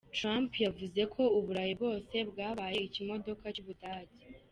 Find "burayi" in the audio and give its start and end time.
1.45-1.71